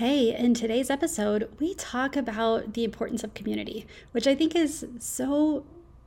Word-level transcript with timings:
Hey, 0.00 0.34
in 0.34 0.54
today's 0.54 0.88
episode, 0.88 1.54
we 1.60 1.74
talk 1.74 2.16
about 2.16 2.72
the 2.72 2.84
importance 2.84 3.22
of 3.22 3.34
community, 3.34 3.86
which 4.12 4.26
I 4.26 4.34
think 4.34 4.56
is 4.56 4.86
so 4.98 5.66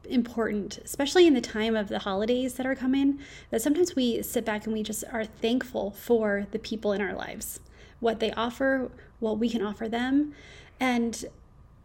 important, 0.10 0.80
especially 0.84 1.28
in 1.28 1.36
the 1.36 1.42
time 1.42 1.76
of 1.76 1.90
the 1.90 2.00
holidays 2.00 2.56
that 2.56 2.66
are 2.66 2.74
coming, 2.74 3.20
that 3.52 3.62
sometimes 3.62 3.96
we 3.96 4.24
sit 4.24 4.46
back 4.46 4.66
and 4.66 4.74
we 4.74 4.82
just 4.82 5.04
are 5.12 5.26
thankful 5.26 5.92
for 5.92 6.48
the 6.50 6.58
people 6.58 6.92
in 6.92 7.02
our 7.02 7.14
lives, 7.14 7.60
what 8.00 8.20
they 8.20 8.32
offer, 8.32 8.90
what 9.20 9.38
we 9.38 9.48
can 9.48 9.62
offer 9.62 9.88
them. 9.88 10.34
And 10.80 11.24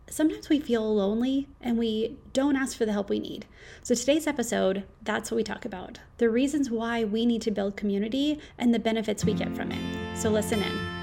sometimes 0.09 0.49
we 0.49 0.61
feel 0.61 0.95
lonely 0.95 1.47
and 1.61 1.77
we 1.77 2.17
don't 2.33 2.57
ask 2.57 2.75
for 2.75 2.87
the 2.87 2.93
help 2.93 3.11
we 3.11 3.19
need. 3.19 3.45
So, 3.83 3.95
today's 3.95 4.27
episode, 4.27 4.85
that's 5.03 5.31
what 5.31 5.37
we 5.37 5.45
talk 5.45 5.67
about 5.67 5.99
the 6.17 6.31
reasons 6.31 6.71
why 6.71 7.05
we 7.05 7.27
need 7.27 7.43
to 7.43 7.51
build 7.51 7.77
community 7.77 8.39
and 8.57 8.73
the 8.73 8.79
benefits 8.79 9.27
we 9.27 9.35
get 9.35 9.55
from 9.55 9.73
it. 9.73 10.17
So, 10.17 10.31
listen 10.31 10.63
in. 10.63 10.98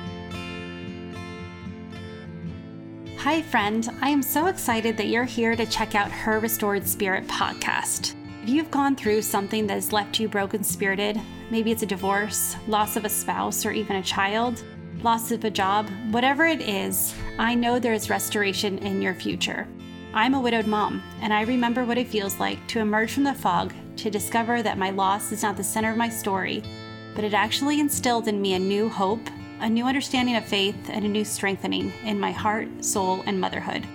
Hi, 3.26 3.42
friend. 3.42 3.90
I 4.04 4.10
am 4.10 4.22
so 4.22 4.46
excited 4.46 4.98
that 4.98 5.08
you're 5.08 5.24
here 5.24 5.56
to 5.56 5.66
check 5.66 5.96
out 5.96 6.12
Her 6.12 6.40
Restored 6.40 6.88
Spirit 6.88 7.26
podcast. 7.26 8.14
If 8.44 8.50
you've 8.50 8.70
gone 8.70 8.96
through 8.96 9.24
something 9.24 9.66
that 9.66 9.74
has 9.74 9.92
left 9.92 10.20
you 10.20 10.28
broken 10.28 10.64
spirited, 10.64 11.20
maybe 11.50 11.72
it's 11.72 11.82
a 11.82 11.88
divorce, 11.88 12.56
loss 12.68 12.98
of 12.98 13.04
a 13.04 13.10
spouse, 13.10 13.66
or 13.66 13.72
even 13.72 13.96
a 13.96 14.04
child, 14.04 14.64
loss 15.02 15.32
of 15.32 15.44
a 15.44 15.50
job, 15.50 15.90
whatever 16.12 16.46
it 16.46 16.62
is, 16.62 17.16
I 17.40 17.56
know 17.56 17.80
there 17.80 17.94
is 17.94 18.12
restoration 18.12 18.78
in 18.78 19.02
your 19.02 19.16
future. 19.16 19.68
I'm 20.14 20.36
a 20.36 20.40
widowed 20.40 20.68
mom, 20.68 21.02
and 21.20 21.34
I 21.34 21.42
remember 21.42 21.84
what 21.84 21.98
it 21.98 22.10
feels 22.10 22.40
like 22.40 22.60
to 22.68 22.80
emerge 22.80 23.12
from 23.12 23.24
the 23.24 23.34
fog 23.34 23.74
to 23.98 24.12
discover 24.12 24.62
that 24.62 24.78
my 24.78 24.92
loss 24.92 25.32
is 25.32 25.42
not 25.42 25.58
the 25.58 25.64
center 25.64 25.90
of 25.90 25.98
my 25.98 26.10
story, 26.10 26.62
but 27.16 27.24
it 27.24 27.34
actually 27.34 27.80
instilled 27.80 28.28
in 28.28 28.40
me 28.40 28.54
a 28.54 28.60
new 28.60 28.88
hope 28.88 29.28
a 29.62 29.70
new 29.70 29.86
understanding 29.86 30.36
of 30.36 30.46
faith, 30.46 30.90
and 30.90 31.06
a 31.06 31.08
new 31.08 31.26
strengthening 31.26 31.92
in 32.04 32.20
my 32.20 32.32
heart, 32.32 32.68
soul, 32.84 33.24
and 33.26 33.40
motherhood. 33.40 33.86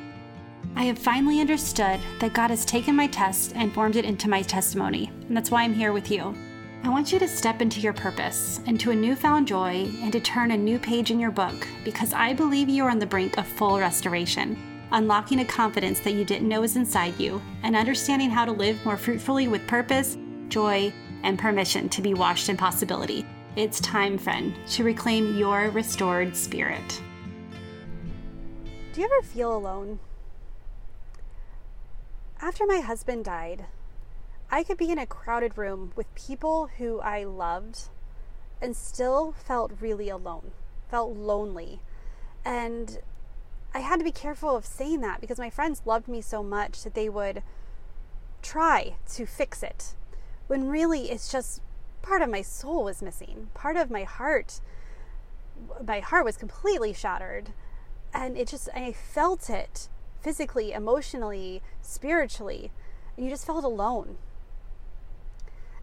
I 0.76 0.84
have 0.84 0.98
finally 0.98 1.40
understood 1.40 2.00
that 2.20 2.32
God 2.32 2.50
has 2.50 2.64
taken 2.64 2.94
my 2.96 3.06
test 3.08 3.52
and 3.54 3.72
formed 3.72 3.96
it 3.96 4.04
into 4.04 4.28
my 4.28 4.42
testimony, 4.42 5.10
and 5.28 5.36
that's 5.36 5.50
why 5.50 5.62
I'm 5.62 5.74
here 5.74 5.92
with 5.92 6.10
you. 6.10 6.34
I 6.82 6.88
want 6.88 7.12
you 7.12 7.18
to 7.18 7.28
step 7.28 7.60
into 7.60 7.80
your 7.80 7.92
purpose, 7.92 8.60
into 8.66 8.90
a 8.90 8.96
newfound 8.96 9.46
joy, 9.46 9.90
and 10.00 10.12
to 10.12 10.20
turn 10.20 10.52
a 10.52 10.56
new 10.56 10.78
page 10.78 11.10
in 11.10 11.20
your 11.20 11.30
book 11.30 11.68
because 11.84 12.14
I 12.14 12.32
believe 12.32 12.68
you 12.68 12.84
are 12.84 12.90
on 12.90 12.98
the 12.98 13.06
brink 13.06 13.36
of 13.36 13.46
full 13.46 13.78
restoration, 13.78 14.56
unlocking 14.92 15.40
a 15.40 15.44
confidence 15.44 16.00
that 16.00 16.14
you 16.14 16.24
didn't 16.24 16.48
know 16.48 16.62
was 16.62 16.76
inside 16.76 17.18
you, 17.20 17.42
and 17.62 17.76
understanding 17.76 18.30
how 18.30 18.46
to 18.46 18.52
live 18.52 18.82
more 18.84 18.96
fruitfully 18.96 19.46
with 19.46 19.66
purpose, 19.66 20.16
joy, 20.48 20.92
and 21.22 21.38
permission 21.38 21.88
to 21.90 22.00
be 22.00 22.14
washed 22.14 22.48
in 22.48 22.56
possibility. 22.56 23.26
It's 23.56 23.80
time, 23.80 24.16
friend, 24.16 24.54
to 24.68 24.84
reclaim 24.84 25.36
your 25.36 25.70
restored 25.70 26.36
spirit. 26.36 27.02
Do 28.92 29.00
you 29.00 29.06
ever 29.06 29.26
feel 29.26 29.52
alone? 29.52 29.98
After 32.40 32.64
my 32.64 32.78
husband 32.78 33.24
died, 33.24 33.66
I 34.52 34.62
could 34.62 34.76
be 34.76 34.92
in 34.92 35.00
a 35.00 35.06
crowded 35.06 35.58
room 35.58 35.90
with 35.96 36.14
people 36.14 36.70
who 36.78 37.00
I 37.00 37.24
loved 37.24 37.88
and 38.62 38.76
still 38.76 39.32
felt 39.32 39.72
really 39.80 40.08
alone, 40.08 40.52
felt 40.88 41.16
lonely. 41.16 41.80
And 42.44 43.00
I 43.74 43.80
had 43.80 43.98
to 43.98 44.04
be 44.04 44.12
careful 44.12 44.54
of 44.54 44.64
saying 44.64 45.00
that 45.00 45.20
because 45.20 45.40
my 45.40 45.50
friends 45.50 45.82
loved 45.84 46.06
me 46.06 46.20
so 46.20 46.44
much 46.44 46.84
that 46.84 46.94
they 46.94 47.08
would 47.08 47.42
try 48.42 48.94
to 49.14 49.26
fix 49.26 49.64
it. 49.64 49.96
When 50.46 50.68
really 50.68 51.10
it's 51.10 51.32
just 51.32 51.62
part 52.02 52.22
of 52.22 52.30
my 52.30 52.42
soul 52.42 52.84
was 52.84 53.02
missing. 53.02 53.48
Part 53.54 53.76
of 53.76 53.90
my 53.90 54.04
heart, 54.04 54.60
my 55.86 56.00
heart 56.00 56.24
was 56.24 56.36
completely 56.36 56.92
shattered. 56.92 57.52
And 58.12 58.36
it 58.36 58.48
just, 58.48 58.68
I 58.74 58.92
felt 58.92 59.48
it 59.48 59.88
physically, 60.20 60.72
emotionally, 60.72 61.62
spiritually. 61.80 62.72
And 63.16 63.24
you 63.24 63.30
just 63.30 63.46
felt 63.46 63.64
alone. 63.64 64.18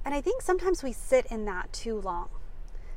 And 0.06 0.14
I 0.14 0.22
think 0.22 0.42
sometimes 0.42 0.84
we 0.84 0.94
sit 0.94 1.26
in 1.28 1.46
that 1.46 1.74
too 1.74 2.00
long. 2.00 2.30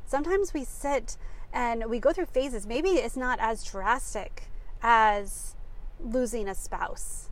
Sometimes 0.04 0.52
we 0.54 0.64
sit 0.64 1.16
and 1.52 1.86
we 1.86 1.98
go 1.98 2.12
through 2.12 2.26
phases. 2.26 2.66
Maybe 2.66 2.90
it's 2.90 3.16
not 3.16 3.38
as 3.40 3.64
drastic 3.64 4.44
as 4.82 5.56
losing 6.00 6.48
a 6.48 6.54
spouse 6.54 7.29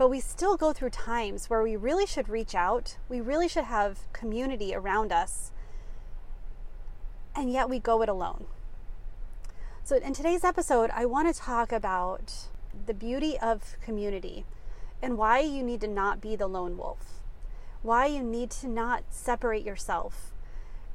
but 0.00 0.08
we 0.08 0.18
still 0.18 0.56
go 0.56 0.72
through 0.72 0.88
times 0.88 1.50
where 1.50 1.62
we 1.62 1.76
really 1.76 2.06
should 2.06 2.26
reach 2.26 2.54
out. 2.54 2.96
We 3.10 3.20
really 3.20 3.48
should 3.48 3.64
have 3.64 4.10
community 4.14 4.74
around 4.74 5.12
us. 5.12 5.52
And 7.36 7.52
yet 7.52 7.68
we 7.68 7.78
go 7.80 8.00
it 8.00 8.08
alone. 8.08 8.46
So, 9.84 9.96
in 9.96 10.14
today's 10.14 10.42
episode, 10.42 10.88
I 10.94 11.04
want 11.04 11.28
to 11.28 11.38
talk 11.38 11.70
about 11.70 12.32
the 12.86 12.94
beauty 12.94 13.38
of 13.38 13.76
community 13.82 14.46
and 15.02 15.18
why 15.18 15.40
you 15.40 15.62
need 15.62 15.82
to 15.82 15.86
not 15.86 16.18
be 16.18 16.34
the 16.34 16.46
lone 16.46 16.78
wolf, 16.78 17.20
why 17.82 18.06
you 18.06 18.22
need 18.22 18.50
to 18.52 18.68
not 18.68 19.04
separate 19.10 19.66
yourself, 19.66 20.32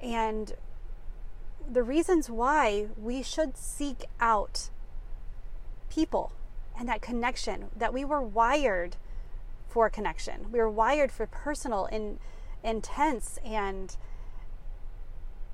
and 0.02 0.54
the 1.72 1.84
reasons 1.84 2.28
why 2.28 2.88
we 2.98 3.22
should 3.22 3.56
seek 3.56 4.06
out 4.20 4.72
people 5.92 6.32
and 6.78 6.88
that 6.90 7.02
connection 7.02 7.68
that 7.76 7.94
we 7.94 8.04
were 8.04 8.22
wired 8.22 8.98
for 9.68 9.90
connection. 9.90 10.52
We 10.52 10.60
were 10.60 10.70
wired 10.70 11.12
for 11.12 11.26
personal 11.26 11.86
and 11.86 12.20
intense 12.64 13.40
and 13.44 13.96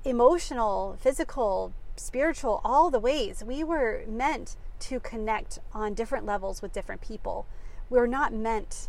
emotional, 0.04 0.96
physical, 1.00 1.72
spiritual, 1.96 2.60
all 2.64 2.90
the 2.90 2.98
ways. 2.98 3.42
We 3.44 3.62
were 3.62 4.02
meant 4.08 4.56
to 4.80 4.98
connect 5.00 5.58
on 5.72 5.94
different 5.94 6.26
levels 6.26 6.62
with 6.62 6.72
different 6.72 7.00
people. 7.00 7.46
We 7.88 7.98
we're 7.98 8.06
not 8.06 8.32
meant 8.32 8.88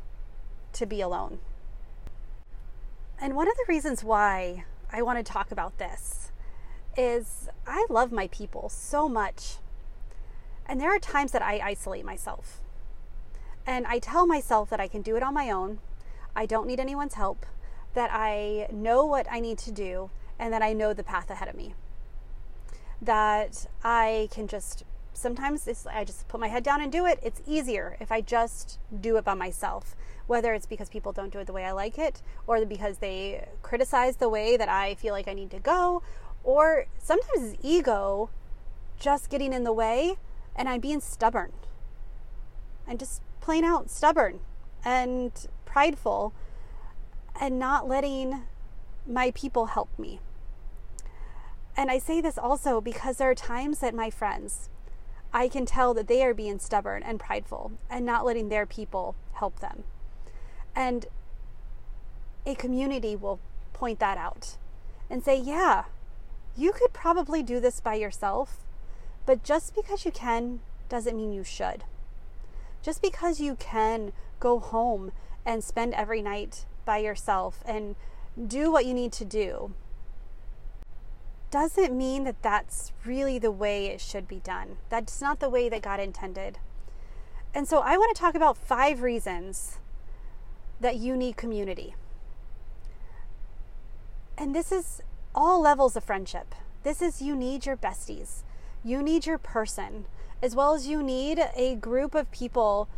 to 0.73 0.85
be 0.85 1.01
alone. 1.01 1.39
And 3.19 3.35
one 3.35 3.47
of 3.47 3.55
the 3.55 3.65
reasons 3.67 4.03
why 4.03 4.65
I 4.91 5.01
want 5.01 5.23
to 5.23 5.23
talk 5.23 5.51
about 5.51 5.77
this 5.77 6.31
is 6.97 7.49
I 7.67 7.85
love 7.89 8.11
my 8.11 8.27
people 8.27 8.69
so 8.69 9.07
much. 9.07 9.57
And 10.65 10.79
there 10.79 10.93
are 10.93 10.99
times 10.99 11.31
that 11.31 11.41
I 11.41 11.59
isolate 11.59 12.05
myself. 12.05 12.61
And 13.65 13.85
I 13.85 13.99
tell 13.99 14.25
myself 14.25 14.69
that 14.69 14.79
I 14.79 14.87
can 14.87 15.01
do 15.01 15.15
it 15.15 15.23
on 15.23 15.33
my 15.33 15.49
own. 15.51 15.79
I 16.35 16.45
don't 16.45 16.67
need 16.67 16.79
anyone's 16.79 17.13
help, 17.13 17.45
that 17.93 18.09
I 18.11 18.67
know 18.71 19.05
what 19.05 19.27
I 19.31 19.39
need 19.39 19.57
to 19.59 19.71
do, 19.71 20.09
and 20.39 20.51
that 20.51 20.61
I 20.61 20.73
know 20.73 20.93
the 20.93 21.03
path 21.03 21.29
ahead 21.29 21.47
of 21.47 21.55
me. 21.55 21.75
That 23.01 23.67
I 23.83 24.29
can 24.31 24.47
just 24.47 24.83
sometimes 25.13 25.67
I 25.89 26.03
just 26.03 26.27
put 26.27 26.39
my 26.39 26.47
head 26.47 26.63
down 26.63 26.81
and 26.81 26.91
do 26.91 27.05
it. 27.05 27.19
It's 27.21 27.41
easier 27.45 27.97
if 27.99 28.11
I 28.11 28.21
just 28.21 28.79
do 28.99 29.17
it 29.17 29.23
by 29.23 29.35
myself, 29.35 29.95
whether 30.25 30.53
it's 30.53 30.65
because 30.65 30.89
people 30.89 31.11
don't 31.11 31.31
do 31.31 31.39
it 31.39 31.45
the 31.45 31.53
way 31.53 31.65
I 31.65 31.71
like 31.71 31.97
it, 31.97 32.21
or 32.47 32.65
because 32.65 32.97
they 32.97 33.47
criticize 33.61 34.17
the 34.17 34.29
way 34.29 34.57
that 34.57 34.69
I 34.69 34.95
feel 34.95 35.13
like 35.13 35.27
I 35.27 35.33
need 35.33 35.51
to 35.51 35.59
go, 35.59 36.01
or 36.43 36.87
sometimes 36.97 37.53
it's 37.53 37.63
ego 37.63 38.29
just 38.99 39.29
getting 39.29 39.53
in 39.53 39.63
the 39.63 39.73
way 39.73 40.17
and 40.55 40.69
I'm 40.69 40.79
being 40.79 40.99
stubborn. 40.99 41.51
I'm 42.87 42.97
just 42.97 43.21
plain 43.41 43.63
out 43.63 43.89
stubborn 43.89 44.39
and 44.85 45.31
prideful 45.65 46.33
and 47.39 47.57
not 47.57 47.87
letting 47.87 48.43
my 49.07 49.31
people 49.31 49.67
help 49.67 49.89
me. 49.97 50.19
And 51.75 51.89
I 51.89 51.97
say 51.97 52.21
this 52.21 52.37
also 52.37 52.79
because 52.79 53.17
there 53.17 53.29
are 53.29 53.35
times 53.35 53.79
that 53.79 53.95
my 53.95 54.09
friends, 54.09 54.69
I 55.33 55.47
can 55.47 55.65
tell 55.65 55.93
that 55.95 56.07
they 56.07 56.23
are 56.23 56.33
being 56.33 56.59
stubborn 56.59 57.01
and 57.01 57.19
prideful 57.19 57.71
and 57.89 58.05
not 58.05 58.25
letting 58.25 58.49
their 58.49 58.65
people 58.65 59.15
help 59.33 59.59
them. 59.59 59.83
And 60.75 61.07
a 62.45 62.55
community 62.55 63.15
will 63.15 63.39
point 63.73 63.99
that 63.99 64.17
out 64.17 64.57
and 65.09 65.23
say, 65.23 65.35
yeah, 65.35 65.85
you 66.55 66.71
could 66.71 66.93
probably 66.93 67.41
do 67.41 67.59
this 67.59 67.79
by 67.79 67.95
yourself, 67.95 68.57
but 69.25 69.43
just 69.43 69.75
because 69.75 70.05
you 70.05 70.11
can 70.11 70.59
doesn't 70.89 71.15
mean 71.15 71.33
you 71.33 71.43
should. 71.43 71.83
Just 72.81 73.01
because 73.01 73.39
you 73.39 73.55
can 73.55 74.11
go 74.39 74.59
home 74.59 75.11
and 75.45 75.63
spend 75.63 75.93
every 75.93 76.21
night 76.21 76.65
by 76.85 76.97
yourself 76.97 77.63
and 77.65 77.95
do 78.47 78.71
what 78.71 78.85
you 78.85 78.93
need 78.93 79.11
to 79.13 79.25
do 79.25 79.73
doesn't 81.51 81.95
mean 81.95 82.23
that 82.23 82.41
that's 82.41 82.91
really 83.05 83.37
the 83.37 83.51
way 83.51 83.85
it 83.85 84.01
should 84.01 84.27
be 84.27 84.39
done. 84.39 84.77
That's 84.89 85.21
not 85.21 85.39
the 85.39 85.49
way 85.49 85.69
that 85.69 85.83
God 85.83 85.99
intended. 85.99 86.57
And 87.53 87.67
so 87.67 87.79
I 87.79 87.95
want 87.97 88.15
to 88.15 88.19
talk 88.19 88.33
about 88.33 88.57
five 88.57 89.03
reasons 89.03 89.77
that 90.79 90.95
you 90.95 91.15
need 91.15 91.37
community. 91.37 91.95
And 94.37 94.55
this 94.55 94.71
is 94.71 95.01
all 95.35 95.61
levels 95.61 95.95
of 95.95 96.03
friendship. 96.03 96.55
This 96.81 97.01
is 97.01 97.21
you 97.21 97.35
need 97.35 97.65
your 97.65 97.77
besties. 97.77 98.41
You 98.83 99.01
need 99.01 99.25
your 99.25 99.37
person 99.37 100.05
as 100.41 100.55
well 100.55 100.73
as 100.73 100.87
you 100.87 101.01
need 101.01 101.39
a 101.55 101.75
group 101.75 102.13
of 102.13 102.29
people 102.31 102.89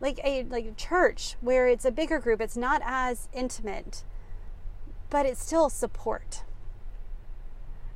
like 0.00 0.20
a 0.24 0.44
like 0.44 0.66
a 0.66 0.72
church 0.72 1.36
where 1.40 1.66
it's 1.68 1.84
a 1.84 1.90
bigger 1.90 2.18
group 2.18 2.40
it's 2.40 2.56
not 2.56 2.80
as 2.84 3.28
intimate 3.32 4.02
but 5.10 5.26
it's 5.26 5.42
still 5.42 5.68
support 5.68 6.42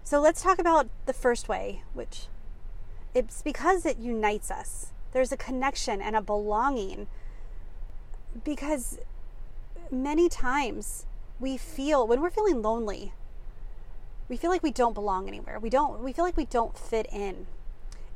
so 0.02 0.20
let's 0.20 0.42
talk 0.42 0.58
about 0.58 0.88
the 1.06 1.12
first 1.12 1.48
way 1.48 1.82
which 1.94 2.28
It's 3.14 3.42
because 3.42 3.86
it 3.86 3.98
unites 3.98 4.50
us. 4.50 4.92
There's 5.12 5.30
a 5.30 5.36
connection 5.36 6.02
and 6.02 6.16
a 6.16 6.20
belonging. 6.20 7.06
Because 8.42 8.98
many 9.90 10.28
times 10.28 11.06
we 11.38 11.56
feel, 11.56 12.06
when 12.06 12.20
we're 12.20 12.30
feeling 12.30 12.60
lonely, 12.60 13.12
we 14.28 14.36
feel 14.36 14.50
like 14.50 14.62
we 14.62 14.70
don't 14.70 14.94
belong 14.94 15.28
anywhere. 15.28 15.58
We 15.58 15.70
don't 15.70 16.02
we 16.02 16.12
feel 16.12 16.24
like 16.24 16.36
we 16.36 16.46
don't 16.46 16.76
fit 16.76 17.06
in. 17.12 17.46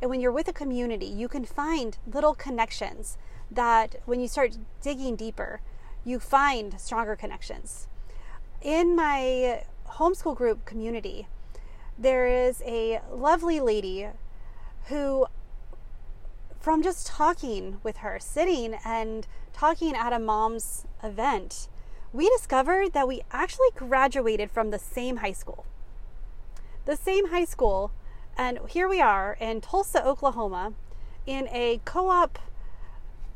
And 0.01 0.11
when 0.11 0.21
you're 0.21 0.33
with 0.33 0.49
a 0.49 0.53
community, 0.53 1.07
you 1.07 1.29
can 1.29 1.45
find 1.45 1.99
little 2.07 2.35
connections 2.35 3.19
that 3.51 3.97
when 4.07 4.21
you 4.21 4.29
start 4.29 4.57
digging 4.81 5.17
deeper, 5.17 5.61
you 6.05 6.21
find 6.21 6.81
stronger 6.81 7.17
connections. 7.17 7.89
In 8.63 8.95
my 8.95 9.65
homeschool 9.87 10.37
group 10.37 10.65
community, 10.65 11.27
there 11.99 12.27
is 12.27 12.63
a 12.65 13.01
lovely 13.11 13.61
lady 13.61 14.09
who 14.85 15.27
from 16.61 16.83
just 16.83 17.07
talking 17.07 17.79
with 17.83 17.99
her, 17.99 18.19
sitting 18.21 18.77
and 18.85 19.27
talking 19.53 19.95
at 19.95 20.13
a 20.13 20.19
mom's 20.19 20.87
event, 21.03 21.69
we 22.13 22.29
discovered 22.31 22.93
that 22.93 23.07
we 23.07 23.23
actually 23.31 23.69
graduated 23.75 24.51
from 24.51 24.71
the 24.71 24.79
same 24.79 25.19
high 25.19 25.33
school 25.33 25.65
the 26.89 26.97
same 26.97 27.29
high 27.29 27.45
school. 27.45 27.93
And 28.37 28.59
here 28.67 28.89
we 28.89 29.01
are 29.01 29.37
in 29.41 29.61
Tulsa, 29.61 30.05
Oklahoma, 30.05 30.73
in 31.27 31.47
a 31.49 31.81
co 31.85 32.09
op 32.09 32.39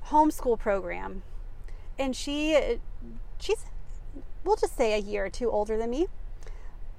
homeschool 0.07 0.59
program. 0.59 1.23
And 1.99 2.17
she, 2.17 2.79
she's, 3.39 3.67
we'll 4.43 4.57
just 4.57 4.75
say 4.75 4.95
a 4.95 4.99
year 4.99 5.27
or 5.27 5.31
two 5.31 5.51
older 5.51 5.77
than 5.77 5.91
me. 5.91 6.07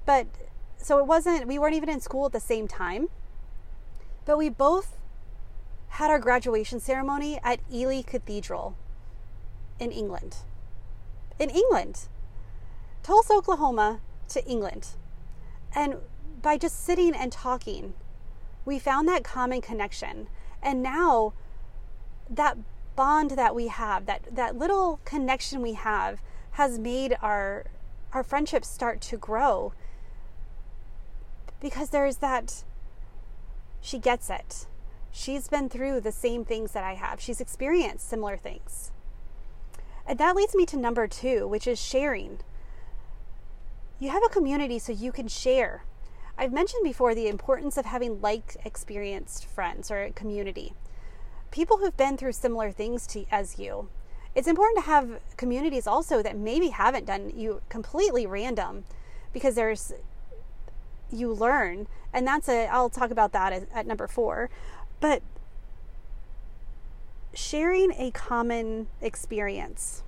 But 0.06 0.28
so 0.76 0.98
it 0.98 1.06
wasn't, 1.06 1.48
we 1.48 1.58
weren't 1.58 1.74
even 1.74 1.88
in 1.88 2.00
school 2.00 2.26
at 2.26 2.32
the 2.32 2.40
same 2.40 2.68
time. 2.68 3.08
But 4.24 4.38
we 4.38 4.48
both 4.48 4.96
had 5.88 6.08
our 6.08 6.20
graduation 6.20 6.78
ceremony 6.78 7.40
at 7.42 7.58
Ely 7.72 8.02
Cathedral 8.02 8.76
in 9.80 9.90
England. 9.90 10.36
In 11.40 11.50
England. 11.50 12.06
Tulsa, 13.02 13.32
Oklahoma 13.32 14.00
to 14.28 14.44
England. 14.46 14.90
And 15.74 15.96
by 16.44 16.58
just 16.58 16.84
sitting 16.84 17.14
and 17.14 17.32
talking, 17.32 17.94
we 18.66 18.78
found 18.78 19.08
that 19.08 19.24
common 19.24 19.62
connection. 19.62 20.28
And 20.62 20.82
now 20.82 21.32
that 22.28 22.58
bond 22.94 23.32
that 23.32 23.54
we 23.54 23.68
have, 23.68 24.04
that, 24.04 24.28
that 24.30 24.54
little 24.54 25.00
connection 25.06 25.62
we 25.62 25.72
have, 25.72 26.20
has 26.52 26.78
made 26.78 27.16
our 27.20 27.64
our 28.12 28.22
friendships 28.22 28.68
start 28.68 29.00
to 29.00 29.16
grow 29.16 29.72
because 31.60 31.90
there's 31.90 32.18
that 32.18 32.62
she 33.80 33.98
gets 33.98 34.30
it. 34.30 34.68
She's 35.10 35.48
been 35.48 35.68
through 35.68 36.00
the 36.00 36.12
same 36.12 36.44
things 36.44 36.70
that 36.72 36.84
I 36.84 36.94
have. 36.94 37.20
She's 37.20 37.40
experienced 37.40 38.08
similar 38.08 38.36
things. 38.36 38.92
And 40.06 40.16
that 40.20 40.36
leads 40.36 40.54
me 40.54 40.64
to 40.66 40.76
number 40.76 41.08
2, 41.08 41.48
which 41.48 41.66
is 41.66 41.82
sharing. 41.82 42.38
You 43.98 44.10
have 44.10 44.22
a 44.24 44.28
community 44.28 44.78
so 44.78 44.92
you 44.92 45.10
can 45.10 45.26
share 45.26 45.82
I've 46.36 46.52
mentioned 46.52 46.82
before 46.82 47.14
the 47.14 47.28
importance 47.28 47.76
of 47.76 47.84
having 47.84 48.20
like 48.20 48.56
experienced 48.64 49.46
friends 49.46 49.90
or 49.90 50.02
a 50.02 50.10
community. 50.10 50.74
People 51.50 51.78
who've 51.78 51.96
been 51.96 52.16
through 52.16 52.32
similar 52.32 52.72
things 52.72 53.06
to 53.08 53.24
as 53.30 53.58
you. 53.58 53.88
It's 54.34 54.48
important 54.48 54.84
to 54.84 54.90
have 54.90 55.20
communities 55.36 55.86
also 55.86 56.22
that 56.22 56.36
maybe 56.36 56.68
haven't 56.68 57.06
done 57.06 57.32
you 57.36 57.62
completely 57.68 58.26
random 58.26 58.84
because 59.32 59.54
there's 59.54 59.92
you 61.10 61.32
learn 61.32 61.86
and 62.12 62.26
that's 62.26 62.48
a 62.48 62.66
I'll 62.66 62.90
talk 62.90 63.12
about 63.12 63.32
that 63.32 63.52
at, 63.52 63.68
at 63.72 63.86
number 63.86 64.08
4. 64.08 64.50
But 65.00 65.22
sharing 67.32 67.92
a 67.92 68.10
common 68.10 68.88
experience 69.00 70.02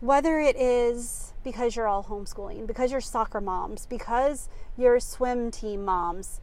whether 0.00 0.38
it 0.38 0.56
is 0.56 1.32
because 1.46 1.76
you're 1.76 1.86
all 1.86 2.02
homeschooling, 2.02 2.66
because 2.66 2.90
you're 2.90 3.00
soccer 3.00 3.40
moms, 3.40 3.86
because 3.86 4.48
you're 4.76 4.98
swim 4.98 5.52
team 5.52 5.84
moms, 5.84 6.40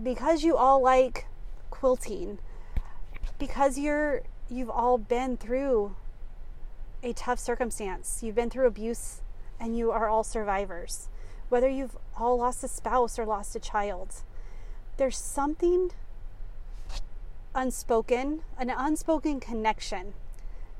because 0.00 0.44
you 0.44 0.56
all 0.56 0.80
like 0.80 1.26
quilting, 1.70 2.38
because 3.40 3.76
you're 3.76 4.22
you've 4.48 4.70
all 4.70 4.96
been 4.96 5.36
through 5.36 5.96
a 7.02 7.12
tough 7.12 7.40
circumstance. 7.40 8.20
You've 8.22 8.36
been 8.36 8.48
through 8.48 8.68
abuse 8.68 9.22
and 9.58 9.76
you 9.76 9.90
are 9.90 10.08
all 10.08 10.22
survivors. 10.22 11.08
Whether 11.48 11.68
you've 11.68 11.98
all 12.16 12.38
lost 12.38 12.62
a 12.62 12.68
spouse 12.68 13.18
or 13.18 13.26
lost 13.26 13.56
a 13.56 13.60
child. 13.60 14.22
There's 14.98 15.18
something 15.18 15.90
unspoken, 17.56 18.42
an 18.56 18.70
unspoken 18.70 19.40
connection 19.40 20.14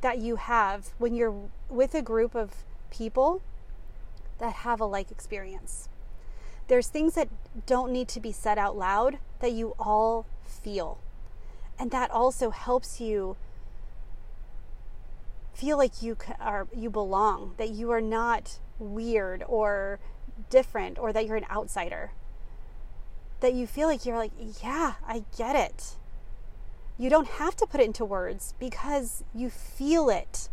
that 0.00 0.18
you 0.18 0.36
have 0.36 0.90
when 0.98 1.16
you're 1.16 1.34
with 1.68 1.92
a 1.96 2.02
group 2.02 2.36
of 2.36 2.64
people 2.92 3.42
that 4.38 4.52
have 4.52 4.80
a 4.80 4.84
like 4.84 5.10
experience. 5.10 5.88
There's 6.68 6.88
things 6.88 7.14
that 7.14 7.28
don't 7.66 7.90
need 7.90 8.08
to 8.08 8.20
be 8.20 8.32
said 8.32 8.58
out 8.58 8.76
loud 8.76 9.18
that 9.40 9.52
you 9.52 9.74
all 9.78 10.26
feel. 10.44 10.98
And 11.78 11.90
that 11.90 12.10
also 12.10 12.50
helps 12.50 13.00
you 13.00 13.36
feel 15.54 15.76
like 15.76 16.02
you 16.02 16.16
are 16.38 16.68
you 16.74 16.90
belong, 16.90 17.54
that 17.56 17.70
you 17.70 17.90
are 17.90 18.00
not 18.00 18.58
weird 18.78 19.44
or 19.48 19.98
different 20.50 20.98
or 20.98 21.12
that 21.12 21.26
you're 21.26 21.36
an 21.36 21.46
outsider. 21.50 22.12
That 23.40 23.54
you 23.54 23.66
feel 23.66 23.88
like 23.88 24.06
you're 24.06 24.18
like, 24.18 24.32
yeah, 24.62 24.94
I 25.06 25.24
get 25.36 25.56
it. 25.56 25.96
You 26.98 27.10
don't 27.10 27.28
have 27.28 27.56
to 27.56 27.66
put 27.66 27.80
it 27.80 27.86
into 27.86 28.04
words 28.04 28.54
because 28.60 29.24
you 29.34 29.50
feel 29.50 30.08
it. 30.08 30.48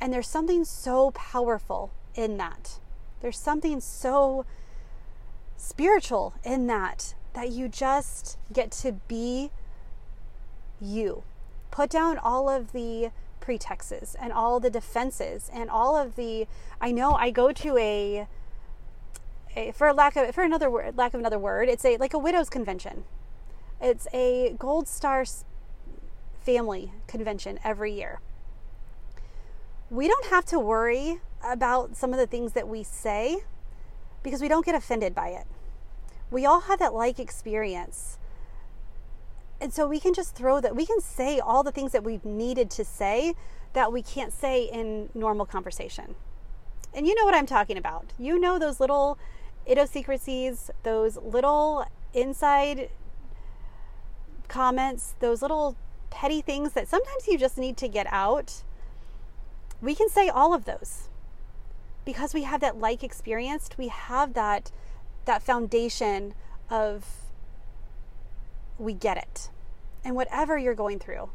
And 0.00 0.12
there's 0.12 0.28
something 0.28 0.64
so 0.64 1.10
powerful 1.10 1.92
in 2.14 2.36
that. 2.38 2.78
There's 3.20 3.38
something 3.38 3.80
so 3.80 4.46
spiritual 5.56 6.34
in 6.42 6.66
that, 6.68 7.14
that 7.34 7.50
you 7.50 7.68
just 7.68 8.38
get 8.52 8.70
to 8.70 8.92
be 8.92 9.50
you. 10.80 11.22
Put 11.70 11.90
down 11.90 12.18
all 12.18 12.48
of 12.48 12.72
the 12.72 13.10
pretexts 13.40 14.14
and 14.20 14.32
all 14.32 14.60
the 14.60 14.70
defenses 14.70 15.50
and 15.52 15.70
all 15.70 15.96
of 15.96 16.16
the 16.16 16.46
I 16.80 16.92
know 16.92 17.12
I 17.12 17.30
go 17.30 17.52
to 17.52 17.76
a, 17.78 18.28
a 19.56 19.72
for 19.72 19.92
lack 19.92 20.14
of 20.16 20.34
for 20.34 20.44
another 20.44 20.70
word 20.70 20.96
lack 20.96 21.14
of 21.14 21.20
another 21.20 21.38
word 21.38 21.68
it's 21.68 21.84
a 21.84 21.96
like 21.96 22.12
a 22.12 22.18
widows 22.18 22.50
convention 22.50 23.04
it's 23.80 24.06
a 24.12 24.54
gold 24.58 24.86
star 24.86 25.24
family 26.42 26.92
convention 27.06 27.58
every 27.64 27.92
year 27.94 28.20
we 29.90 30.06
don't 30.06 30.26
have 30.26 30.44
to 30.46 30.58
worry 30.58 31.20
about 31.44 31.96
some 31.96 32.12
of 32.12 32.18
the 32.18 32.26
things 32.26 32.52
that 32.52 32.68
we 32.68 32.84
say 32.84 33.38
because 34.22 34.40
we 34.40 34.46
don't 34.46 34.64
get 34.64 34.74
offended 34.74 35.14
by 35.14 35.28
it. 35.28 35.46
We 36.30 36.46
all 36.46 36.60
have 36.60 36.78
that 36.78 36.94
like 36.94 37.18
experience. 37.18 38.18
And 39.60 39.72
so 39.72 39.86
we 39.88 39.98
can 39.98 40.14
just 40.14 40.34
throw 40.34 40.60
that, 40.60 40.76
we 40.76 40.86
can 40.86 41.00
say 41.00 41.40
all 41.40 41.62
the 41.62 41.72
things 41.72 41.92
that 41.92 42.04
we've 42.04 42.24
needed 42.24 42.70
to 42.70 42.84
say 42.84 43.34
that 43.72 43.92
we 43.92 44.00
can't 44.00 44.32
say 44.32 44.64
in 44.64 45.10
normal 45.12 45.44
conversation. 45.44 46.14
And 46.94 47.06
you 47.06 47.14
know 47.14 47.24
what 47.24 47.34
I'm 47.34 47.46
talking 47.46 47.76
about. 47.76 48.12
You 48.18 48.38
know 48.38 48.58
those 48.58 48.80
little 48.80 49.18
idiosyncrasies, 49.68 50.70
those 50.82 51.16
little 51.16 51.84
inside 52.14 52.90
comments, 54.48 55.14
those 55.20 55.42
little 55.42 55.76
petty 56.10 56.40
things 56.40 56.72
that 56.72 56.88
sometimes 56.88 57.26
you 57.26 57.38
just 57.38 57.58
need 57.58 57.76
to 57.76 57.88
get 57.88 58.06
out 58.10 58.62
we 59.80 59.94
can 59.94 60.08
say 60.08 60.28
all 60.28 60.54
of 60.54 60.64
those. 60.64 61.08
Because 62.04 62.34
we 62.34 62.42
have 62.42 62.60
that 62.60 62.78
like 62.78 63.04
experienced 63.04 63.76
we 63.78 63.88
have 63.88 64.34
that 64.34 64.70
that 65.26 65.42
foundation 65.42 66.34
of 66.68 67.04
we 68.78 68.94
get 68.94 69.16
it. 69.16 69.50
And 70.04 70.16
whatever 70.16 70.56
you're 70.58 70.74
going 70.74 70.98
through 70.98 71.30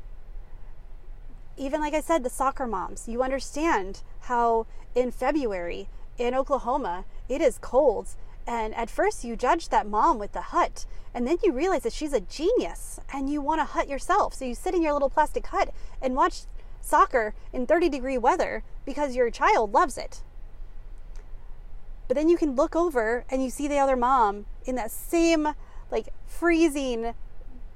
even 1.57 1.79
like 1.79 1.93
i 1.93 2.01
said 2.01 2.21
the 2.21 2.29
soccer 2.29 2.67
moms 2.67 3.07
you 3.07 3.23
understand 3.23 4.01
how 4.23 4.67
in 4.93 5.09
february 5.09 5.87
in 6.17 6.35
oklahoma 6.35 7.05
it 7.27 7.41
is 7.41 7.57
cold. 7.59 8.09
And 8.47 8.75
at 8.75 8.89
first 8.89 9.23
you 9.23 9.35
judge 9.35 9.69
that 9.69 9.87
mom 9.87 10.19
with 10.19 10.33
the 10.33 10.41
hut 10.53 10.85
and 11.13 11.27
then 11.27 11.37
you 11.43 11.51
realize 11.51 11.83
that 11.83 11.93
she's 11.93 12.13
a 12.13 12.19
genius 12.19 12.99
and 13.11 13.29
you 13.29 13.41
want 13.41 13.61
a 13.61 13.65
hut 13.65 13.87
yourself. 13.87 14.33
So 14.33 14.45
you 14.45 14.53
sit 14.53 14.75
in 14.75 14.81
your 14.81 14.93
little 14.93 15.09
plastic 15.09 15.47
hut 15.47 15.73
and 16.01 16.15
watch 16.15 16.41
soccer 16.85 17.33
in 17.51 17.65
30 17.65 17.89
degree 17.89 18.17
weather 18.17 18.63
because 18.85 19.15
your 19.15 19.29
child 19.29 19.73
loves 19.73 19.97
it. 19.97 20.21
But 22.07 22.15
then 22.15 22.29
you 22.29 22.37
can 22.37 22.55
look 22.55 22.75
over 22.75 23.25
and 23.29 23.43
you 23.43 23.49
see 23.49 23.67
the 23.67 23.79
other 23.79 23.95
mom 23.95 24.45
in 24.65 24.75
that 24.75 24.91
same, 24.91 25.49
like, 25.89 26.09
freezing, 26.25 27.13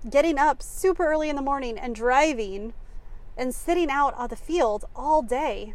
getting 0.08 0.38
up 0.38 0.62
super 0.62 1.06
early 1.08 1.30
in 1.30 1.36
the 1.36 1.42
morning 1.42 1.78
and 1.78 1.96
driving 1.96 2.74
and 3.36 3.56
sitting 3.56 3.90
out 3.90 4.14
on 4.16 4.30
the 4.30 4.36
field 4.36 4.86
all 4.96 5.22
day. 5.22 5.74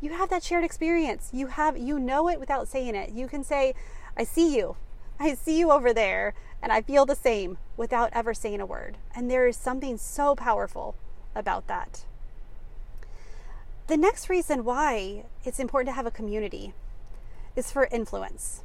You 0.00 0.10
have 0.10 0.28
that 0.30 0.42
shared 0.42 0.64
experience. 0.64 1.30
You 1.32 1.48
have, 1.48 1.76
you 1.76 1.98
know 1.98 2.28
it 2.28 2.38
without 2.38 2.68
saying 2.68 2.94
it. 2.94 3.10
You 3.10 3.26
can 3.26 3.42
say, 3.42 3.74
I 4.16 4.24
see 4.24 4.54
you. 4.54 4.76
I 5.18 5.34
see 5.34 5.58
you 5.58 5.70
over 5.70 5.92
there. 5.92 6.34
And 6.62 6.70
I 6.70 6.82
feel 6.82 7.06
the 7.06 7.16
same 7.16 7.58
without 7.76 8.10
ever 8.12 8.34
saying 8.34 8.60
a 8.60 8.66
word. 8.66 8.98
And 9.14 9.30
there 9.30 9.48
is 9.48 9.56
something 9.56 9.96
so 9.96 10.34
powerful 10.34 10.94
about 11.34 11.66
that. 11.66 12.04
The 13.86 13.96
next 13.98 14.30
reason 14.30 14.64
why 14.64 15.26
it's 15.44 15.60
important 15.60 15.88
to 15.88 15.96
have 15.96 16.06
a 16.06 16.10
community 16.10 16.72
is 17.54 17.70
for 17.70 17.86
influence. 17.92 18.62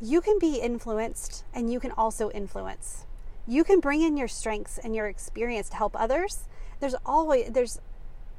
You 0.00 0.20
can 0.20 0.40
be 0.40 0.56
influenced 0.56 1.44
and 1.54 1.72
you 1.72 1.78
can 1.78 1.92
also 1.92 2.30
influence. 2.32 3.06
You 3.46 3.62
can 3.62 3.78
bring 3.78 4.02
in 4.02 4.16
your 4.16 4.26
strengths 4.26 4.78
and 4.78 4.94
your 4.94 5.06
experience 5.06 5.68
to 5.68 5.76
help 5.76 5.94
others. 5.98 6.48
There's 6.80 6.96
always 7.06 7.52
there's 7.52 7.80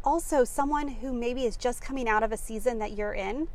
also 0.04 0.44
someone 0.44 0.90
who 0.90 1.14
maybe 1.14 1.46
is 1.46 1.56
just 1.56 1.82
coming 1.82 2.10
out 2.10 2.22
of 2.22 2.34
a 2.34 2.38
season 2.38 2.78
that 2.80 2.92
you're 2.92 3.14
in 3.14 3.48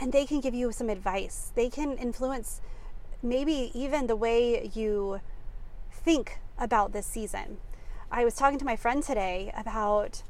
and 0.00 0.12
they 0.12 0.24
can 0.24 0.40
give 0.40 0.54
you 0.54 0.72
some 0.72 0.88
advice. 0.88 1.52
They 1.54 1.68
can 1.68 1.98
influence 1.98 2.62
maybe 3.22 3.70
even 3.74 4.06
the 4.06 4.16
way 4.16 4.70
you 4.74 5.20
think 5.92 6.38
about 6.58 6.92
this 6.92 7.06
season. 7.06 7.58
I 8.10 8.24
was 8.24 8.34
talking 8.34 8.58
to 8.58 8.64
my 8.64 8.76
friend 8.76 9.02
today 9.02 9.52
about 9.56 10.22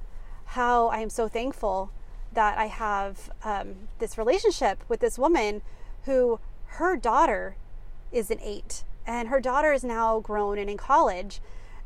how 0.47 0.89
I 0.89 0.99
am 0.99 1.11
so 1.11 1.29
thankful 1.29 1.91
that 2.33 2.59
I 2.59 2.67
have 2.67 3.31
um, 3.45 3.89
this 3.99 4.19
relationship 4.19 4.83
with 4.89 5.01
this 5.01 5.19
woman 5.19 5.63
who 6.05 6.41
her 6.67 6.97
daughter 6.97 7.57
is 8.13 8.31
an 8.31 8.39
eight 8.41 8.85
and 9.07 9.29
her 9.29 9.41
daughter 9.41 9.73
is 9.73 9.85
now 9.85 10.21
grown 10.21 10.59
and 10.59 10.71
in 10.71 10.77
college. 10.77 11.41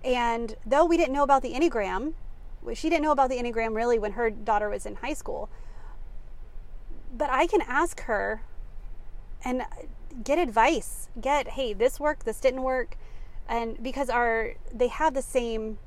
And 0.05 0.57
though 0.65 0.85
we 0.85 0.97
didn't 0.97 1.13
know 1.13 1.23
about 1.23 1.43
the 1.43 1.53
Enneagram, 1.53 2.15
she 2.75 2.89
didn't 2.89 3.03
know 3.03 3.13
about 3.13 3.31
the 3.31 3.37
Enneagram 3.37 3.75
really 3.75 3.99
when 3.99 4.13
her 4.13 4.31
daughter 4.31 4.69
was 4.69 4.87
in 4.87 4.97
high 4.97 5.15
school. 5.15 5.49
But 7.17 7.31
I 7.31 7.47
can 7.47 7.63
ask 7.63 8.03
her 8.03 8.43
and 9.45 9.63
get 10.23 10.39
advice. 10.39 11.09
Get, 11.21 11.49
hey, 11.49 11.73
this 11.73 11.99
worked, 11.99 12.25
this 12.25 12.41
didn't 12.41 12.63
work. 12.63 12.97
And 13.49 13.83
because 13.83 14.11
our 14.11 14.55
they 14.73 14.89
have 14.89 15.15
the 15.15 15.23
same 15.23 15.79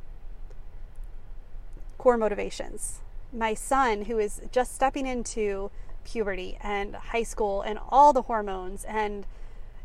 core 2.01 2.17
motivations. 2.17 2.99
My 3.31 3.53
son, 3.53 4.05
who 4.05 4.17
is 4.17 4.41
just 4.51 4.73
stepping 4.73 5.05
into 5.05 5.69
puberty 6.03 6.57
and 6.61 6.95
high 6.95 7.21
school 7.21 7.61
and 7.61 7.77
all 7.89 8.11
the 8.11 8.23
hormones, 8.23 8.83
and 8.85 9.25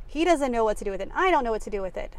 he 0.06 0.24
doesn't 0.24 0.50
know 0.50 0.64
what 0.64 0.78
to 0.78 0.84
do 0.84 0.90
with 0.90 1.00
it. 1.00 1.10
And 1.10 1.12
I 1.12 1.30
don't 1.30 1.44
know 1.44 1.50
what 1.50 1.60
to 1.62 1.70
do 1.70 1.82
with 1.82 1.98
it. 1.98 2.14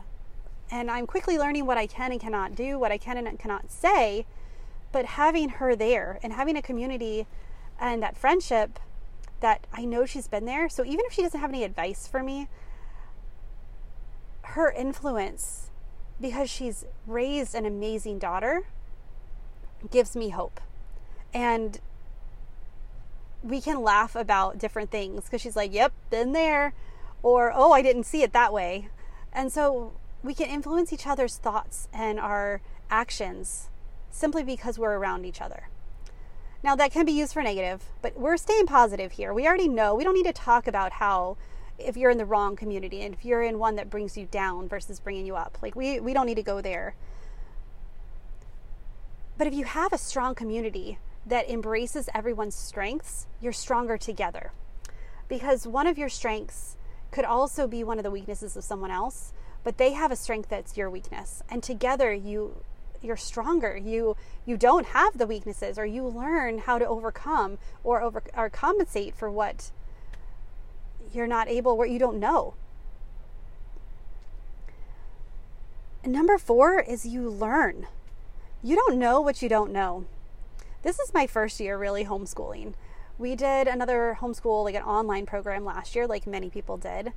And 0.69 0.91
I'm 0.91 1.07
quickly 1.07 1.39
learning 1.39 1.65
what 1.65 1.79
I 1.79 1.87
can 1.87 2.11
and 2.11 2.21
cannot 2.21 2.53
do, 2.53 2.77
what 2.77 2.91
I 2.91 2.99
can 2.99 3.17
and 3.17 3.39
cannot 3.39 3.71
say. 3.71 4.27
But 4.91 5.05
having 5.05 5.49
her 5.49 5.75
there 5.75 6.19
and 6.21 6.33
having 6.33 6.55
a 6.55 6.61
community 6.61 7.25
and 7.79 8.03
that 8.03 8.17
friendship 8.17 8.79
that 9.39 9.65
I 9.73 9.83
know 9.85 10.05
she's 10.05 10.27
been 10.27 10.45
there. 10.45 10.69
So 10.69 10.85
even 10.85 11.05
if 11.05 11.13
she 11.13 11.23
doesn't 11.23 11.39
have 11.39 11.49
any 11.49 11.63
advice 11.63 12.07
for 12.07 12.21
me, 12.21 12.49
her 14.51 14.71
influence, 14.71 15.69
because 16.19 16.49
she's 16.49 16.85
raised 17.05 17.53
an 17.53 17.65
amazing 17.65 18.19
daughter, 18.19 18.63
gives 19.91 20.15
me 20.15 20.29
hope. 20.29 20.59
And 21.33 21.79
we 23.43 23.61
can 23.61 23.81
laugh 23.81 24.15
about 24.15 24.57
different 24.57 24.89
things 24.89 25.25
because 25.25 25.41
she's 25.41 25.55
like, 25.55 25.73
yep, 25.73 25.93
been 26.09 26.33
there. 26.33 26.73
Or, 27.23 27.51
oh, 27.53 27.71
I 27.71 27.81
didn't 27.81 28.05
see 28.05 28.23
it 28.23 28.33
that 28.33 28.53
way. 28.53 28.89
And 29.31 29.51
so 29.51 29.93
we 30.23 30.33
can 30.33 30.47
influence 30.47 30.91
each 30.91 31.05
other's 31.05 31.37
thoughts 31.37 31.87
and 31.93 32.19
our 32.19 32.61
actions 32.89 33.69
simply 34.09 34.43
because 34.43 34.79
we're 34.79 34.97
around 34.97 35.25
each 35.25 35.41
other. 35.41 35.69
Now, 36.63 36.75
that 36.75 36.91
can 36.91 37.05
be 37.05 37.11
used 37.11 37.33
for 37.33 37.43
negative, 37.43 37.83
but 38.01 38.17
we're 38.17 38.37
staying 38.37 38.65
positive 38.65 39.13
here. 39.13 39.33
We 39.33 39.45
already 39.45 39.67
know, 39.67 39.93
we 39.93 40.03
don't 40.03 40.15
need 40.15 40.25
to 40.25 40.33
talk 40.33 40.67
about 40.67 40.93
how 40.93 41.37
if 41.77 41.95
you're 41.95 42.11
in 42.11 42.17
the 42.17 42.25
wrong 42.25 42.55
community 42.55 43.01
and 43.01 43.13
if 43.13 43.23
you're 43.23 43.43
in 43.43 43.59
one 43.59 43.75
that 43.75 43.89
brings 43.89 44.17
you 44.17 44.25
down 44.25 44.67
versus 44.67 44.99
bringing 44.99 45.25
you 45.25 45.35
up. 45.35 45.57
Like, 45.61 45.75
we, 45.75 45.99
we 45.99 46.13
don't 46.13 46.25
need 46.25 46.35
to 46.35 46.43
go 46.43 46.61
there. 46.61 46.95
But 49.37 49.47
if 49.47 49.53
you 49.53 49.65
have 49.65 49.93
a 49.93 49.97
strong 49.97 50.33
community 50.33 50.97
that 51.25 51.49
embraces 51.49 52.09
everyone's 52.13 52.55
strengths, 52.55 53.27
you're 53.39 53.53
stronger 53.53 53.97
together. 53.97 54.51
Because 55.27 55.67
one 55.67 55.87
of 55.87 55.97
your 55.97 56.09
strengths 56.09 56.77
could 57.11 57.25
also 57.25 57.67
be 57.67 57.83
one 57.83 57.99
of 57.99 58.03
the 58.03 58.11
weaknesses 58.11 58.57
of 58.57 58.63
someone 58.63 58.91
else, 58.91 59.33
but 59.63 59.77
they 59.77 59.93
have 59.93 60.11
a 60.11 60.15
strength 60.15 60.49
that's 60.49 60.77
your 60.77 60.89
weakness. 60.89 61.43
And 61.49 61.61
together 61.61 62.13
you 62.13 62.63
you're 63.01 63.17
stronger. 63.17 63.77
You 63.77 64.15
you 64.45 64.57
don't 64.57 64.87
have 64.87 65.17
the 65.17 65.27
weaknesses 65.27 65.77
or 65.77 65.85
you 65.85 66.07
learn 66.07 66.59
how 66.59 66.79
to 66.79 66.87
overcome 66.87 67.59
or 67.83 68.01
over 68.01 68.23
or 68.35 68.49
compensate 68.49 69.15
for 69.15 69.29
what 69.29 69.71
you're 71.13 71.27
not 71.27 71.47
able 71.47 71.77
what 71.77 71.89
you 71.89 71.99
don't 71.99 72.19
know. 72.19 72.53
And 76.03 76.13
number 76.13 76.37
4 76.37 76.79
is 76.81 77.05
you 77.05 77.29
learn. 77.29 77.87
You 78.63 78.75
don't 78.75 78.97
know 78.97 79.19
what 79.19 79.41
you 79.41 79.49
don't 79.49 79.71
know. 79.71 80.05
This 80.83 80.99
is 80.99 81.13
my 81.13 81.27
first 81.27 81.59
year 81.59 81.77
really 81.77 82.05
homeschooling. 82.05 82.73
We 83.17 83.35
did 83.35 83.67
another 83.67 84.17
homeschool, 84.21 84.63
like 84.63 84.75
an 84.75 84.83
online 84.83 85.25
program 85.25 85.65
last 85.65 85.95
year, 85.95 86.07
like 86.07 86.27
many 86.27 86.49
people 86.49 86.77
did, 86.77 87.13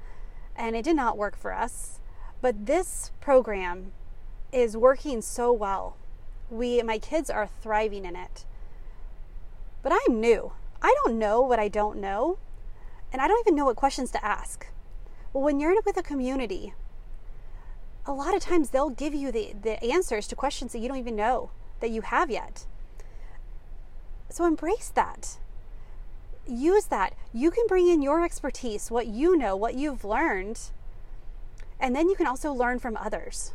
and 0.57 0.75
it 0.75 0.83
did 0.83 0.97
not 0.97 1.19
work 1.19 1.37
for 1.37 1.53
us. 1.53 2.01
But 2.41 2.67
this 2.67 3.13
program 3.21 3.93
is 4.53 4.77
working 4.77 5.21
so 5.21 5.53
well. 5.53 5.97
We, 6.51 6.83
my 6.83 6.99
kids 6.99 7.31
are 7.31 7.47
thriving 7.47 8.05
in 8.05 8.17
it. 8.17 8.45
But 9.83 9.93
I'm 9.93 10.21
new. 10.21 10.53
I 10.83 10.95
don't 11.05 11.19
know 11.19 11.41
what 11.43 11.59
I 11.59 11.69
don't 11.69 12.01
know, 12.01 12.39
and 13.13 13.21
I 13.21 13.29
don't 13.29 13.41
even 13.41 13.57
know 13.57 13.65
what 13.65 13.77
questions 13.77 14.11
to 14.13 14.25
ask. 14.25 14.67
Well, 15.33 15.45
when 15.45 15.61
you're 15.61 15.73
in 15.73 15.79
with 15.85 15.97
a 15.97 16.03
community, 16.03 16.75
a 18.07 18.13
lot 18.13 18.35
of 18.35 18.43
times 18.43 18.71
they'll 18.71 18.91
give 18.91 19.15
you 19.15 19.31
the, 19.31 19.55
the 19.61 19.83
answers 19.85 20.27
to 20.29 20.37
questions 20.37 20.73
that 20.73 20.79
you 20.79 20.89
don't 20.89 20.99
even 20.99 21.17
know 21.17 21.51
that 21.81 21.91
you 21.91 22.03
have 22.03 22.31
yet. 22.31 22.67
So 24.29 24.45
embrace 24.45 24.91
that. 24.95 25.39
Use 26.47 26.87
that. 26.87 27.15
You 27.33 27.51
can 27.51 27.67
bring 27.67 27.89
in 27.89 28.03
your 28.03 28.25
expertise, 28.25 28.91
what 28.91 29.07
you 29.07 29.37
know, 29.37 29.57
what 29.57 29.75
you've 29.75 30.05
learned, 30.05 30.61
and 31.79 31.95
then 31.95 32.09
you 32.09 32.15
can 32.15 32.27
also 32.27 32.53
learn 32.53 32.79
from 32.79 32.97
others. 32.97 33.53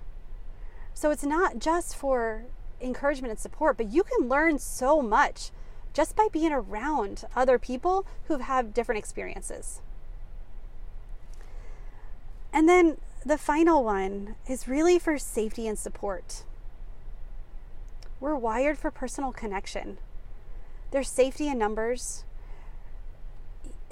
So 0.94 1.12
it's 1.12 1.24
not 1.24 1.60
just 1.60 1.96
for 1.96 2.46
encouragement 2.82 3.32
and 3.32 3.40
support, 3.40 3.78
but 3.78 3.92
you 3.92 4.04
can 4.04 4.28
learn 4.28 4.60
so 4.60 5.02
much 5.02 5.52
just 5.96 6.14
by 6.14 6.28
being 6.30 6.52
around 6.52 7.24
other 7.38 7.58
people 7.58 8.06
who've 8.28 8.42
had 8.42 8.74
different 8.74 9.00
experiences. 9.00 9.82
And 12.52 12.68
then 12.68 12.98
the 13.26 13.38
final 13.38 13.84
one 13.84 14.36
is 14.48 14.68
really 14.68 15.00
for 15.00 15.18
safety 15.18 15.68
and 15.68 15.80
support. 15.80 16.44
We're 18.20 18.36
wired 18.36 18.78
for 18.78 18.92
personal 18.92 19.32
connection. 19.32 19.98
There's 20.92 21.10
safety 21.10 21.48
in 21.48 21.58
numbers. 21.58 22.26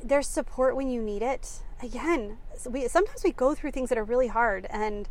There's 0.03 0.27
support 0.27 0.75
when 0.75 0.89
you 0.89 1.01
need 1.01 1.22
it. 1.22 1.62
Again, 1.81 2.38
we 2.69 2.88
sometimes 2.89 3.24
we 3.24 3.31
go 3.31 3.55
through 3.55 3.72
things 3.72 3.88
that 3.89 3.98
are 3.98 4.03
really 4.03 4.27
hard 4.27 4.67
and 4.69 5.07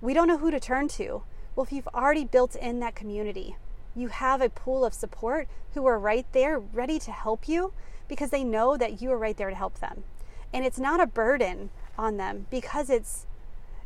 we 0.00 0.14
don't 0.14 0.28
know 0.28 0.38
who 0.38 0.52
to 0.52 0.60
turn 0.60 0.86
to. 0.88 1.24
Well, 1.56 1.64
if 1.64 1.72
you've 1.72 1.88
already 1.88 2.24
built 2.24 2.54
in 2.54 2.78
that 2.80 2.94
community, 2.94 3.56
you 3.94 4.08
have 4.08 4.40
a 4.40 4.48
pool 4.48 4.84
of 4.84 4.94
support 4.94 5.48
who 5.74 5.86
are 5.86 5.98
right 5.98 6.26
there 6.32 6.58
ready 6.58 6.98
to 6.98 7.10
help 7.10 7.48
you 7.48 7.72
because 8.08 8.30
they 8.30 8.44
know 8.44 8.76
that 8.76 9.00
you 9.00 9.10
are 9.12 9.18
right 9.18 9.36
there 9.36 9.50
to 9.50 9.56
help 9.56 9.78
them. 9.78 10.04
And 10.52 10.64
it's 10.64 10.78
not 10.78 11.00
a 11.00 11.06
burden 11.06 11.70
on 11.96 12.16
them 12.16 12.46
because 12.50 12.90
it's 12.90 13.26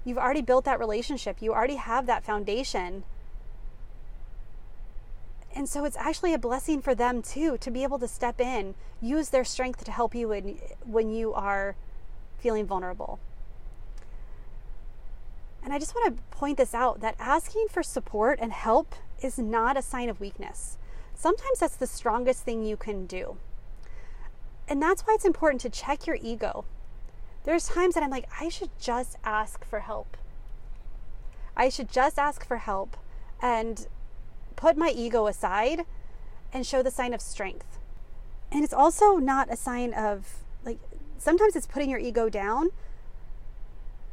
you've 0.05 0.19
already 0.19 0.43
built 0.43 0.65
that 0.65 0.79
relationship. 0.79 1.41
You 1.41 1.53
already 1.53 1.77
have 1.77 2.07
that 2.07 2.25
foundation 2.25 3.05
and 5.55 5.69
so 5.69 5.85
it's 5.85 5.97
actually 5.97 6.35
a 6.35 6.39
blessing 6.39 6.83
for 6.83 6.95
them 6.95 7.23
too 7.23 7.57
to 7.59 7.71
be 7.71 7.85
able 7.85 7.99
to 8.01 8.09
step 8.09 8.41
in, 8.41 8.75
use 9.01 9.29
their 9.29 9.45
strength 9.45 9.85
to 9.85 9.93
help 9.93 10.15
you 10.15 10.29
when, 10.29 10.59
when 10.85 11.11
you 11.11 11.33
are 11.33 11.77
feeling 12.39 12.67
vulnerable. 12.67 13.21
And 15.63 15.73
I 15.73 15.79
just 15.79 15.95
want 15.95 16.17
to 16.17 16.23
point 16.37 16.59
this 16.59 16.75
out 16.75 17.01
that 17.01 17.15
asking 17.19 17.69
for 17.71 17.83
support 17.83 18.39
and 18.43 18.53
help 18.53 18.95
is 19.25 19.39
not 19.39 19.77
a 19.77 19.83
sign 19.83 20.09
of 20.09 20.21
weakness. 20.21 20.77
Sometimes 21.15 21.61
that's 21.61 21.77
the 21.77 21.87
strongest 21.87 22.45
thing 22.45 22.63
you 22.63 22.77
can 22.77 23.07
do. 23.07 23.39
And 24.69 24.83
that's 24.83 25.03
why 25.03 25.15
it's 25.15 25.25
important 25.25 25.61
to 25.63 25.71
check 25.71 26.07
your 26.07 26.19
ego. 26.21 26.65
There's 27.45 27.69
times 27.69 27.95
that 27.95 28.03
I'm 28.03 28.11
like, 28.11 28.29
I 28.41 28.49
should 28.49 28.71
just 28.79 29.17
ask 29.25 29.65
for 29.65 29.81
help. 29.81 30.17
I 31.57 31.69
should 31.69 31.91
just 31.91 32.19
ask 32.19 32.47
for 32.47 32.59
help. 32.59 32.97
And 33.41 33.87
put 34.57 34.77
my 34.77 34.91
ego 34.91 35.27
aside 35.27 35.85
and 36.53 36.67
show 36.67 36.83
the 36.83 36.91
sign 36.91 37.13
of 37.13 37.21
strength. 37.21 37.79
And 38.53 38.63
it's 38.63 38.73
also 38.73 39.17
not 39.17 39.53
a 39.53 39.57
sign 39.57 39.93
of, 39.93 40.45
like, 40.65 40.79
sometimes 41.19 41.57
it's 41.57 41.67
putting 41.67 41.91
your 41.91 41.99
ego 41.99 42.29
down 42.29 42.71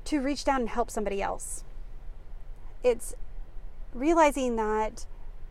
to 0.05 0.19
reach 0.19 0.43
down 0.43 0.61
and 0.61 0.69
help 0.69 0.89
somebody 0.89 1.21
else. 1.21 1.63
It's 2.83 3.13
realizing 3.93 4.55
that 4.55 5.05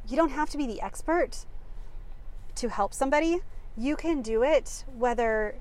you 0.08 0.16
don't 0.16 0.30
have 0.30 0.50
to 0.50 0.58
be 0.58 0.66
the 0.66 0.80
expert 0.80 1.44
to 2.56 2.68
help 2.68 2.94
somebody. 2.94 3.40
You 3.76 3.96
can 3.96 4.22
do 4.22 4.42
it 4.42 4.84
whether 4.96 5.54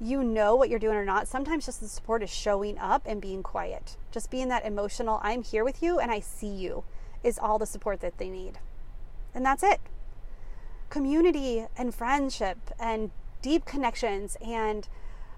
you 0.00 0.22
know 0.22 0.56
what 0.56 0.68
you're 0.68 0.78
doing 0.78 0.96
or 0.96 1.04
not. 1.04 1.28
Sometimes 1.28 1.66
just 1.66 1.80
the 1.80 1.88
support 1.88 2.22
is 2.22 2.30
showing 2.30 2.78
up 2.78 3.02
and 3.06 3.20
being 3.20 3.42
quiet. 3.42 3.96
Just 4.10 4.30
being 4.30 4.48
that 4.48 4.66
emotional, 4.66 5.20
I'm 5.22 5.42
here 5.42 5.64
with 5.64 5.82
you 5.82 5.98
and 5.98 6.10
I 6.10 6.20
see 6.20 6.48
you 6.48 6.84
is 7.22 7.38
all 7.38 7.58
the 7.58 7.66
support 7.66 8.00
that 8.00 8.18
they 8.18 8.28
need. 8.28 8.58
And 9.34 9.44
that's 9.44 9.62
it. 9.62 9.80
Community 10.90 11.66
and 11.76 11.94
friendship 11.94 12.58
and 12.78 13.10
deep 13.40 13.64
connections 13.64 14.36
and 14.44 14.88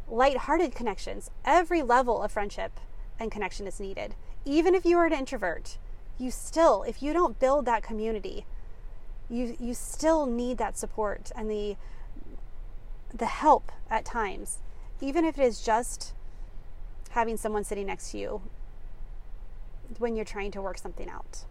light-hearted 0.08 0.74
connections. 0.74 1.30
Every 1.44 1.82
level 1.82 2.22
of 2.22 2.32
friendship 2.32 2.80
and 3.18 3.30
connection 3.30 3.66
is 3.66 3.80
needed. 3.80 4.14
Even 4.44 4.74
if 4.74 4.84
you 4.84 4.98
are 4.98 5.06
an 5.06 5.12
introvert, 5.12 5.78
you 6.18 6.30
still, 6.30 6.82
if 6.82 7.02
you 7.02 7.12
don't 7.12 7.38
build 7.38 7.66
that 7.66 7.82
community, 7.82 8.46
you 9.28 9.56
you 9.58 9.74
still 9.74 10.26
need 10.26 10.58
that 10.58 10.78
support 10.78 11.32
and 11.34 11.50
the 11.50 11.76
the 13.14 13.26
help 13.26 13.72
at 13.90 14.04
times, 14.04 14.58
even 15.00 15.24
if 15.24 15.38
it 15.38 15.44
is 15.44 15.62
just 15.62 16.12
having 17.10 17.36
someone 17.36 17.64
sitting 17.64 17.86
next 17.86 18.10
to 18.10 18.18
you 18.18 18.42
when 19.98 20.16
you're 20.16 20.24
trying 20.24 20.50
to 20.50 20.60
work 20.60 20.78
something 20.78 21.08
out. 21.08 21.44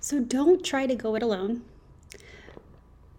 So 0.00 0.20
don't 0.20 0.64
try 0.64 0.86
to 0.86 0.94
go 0.94 1.14
it 1.14 1.22
alone 1.22 1.62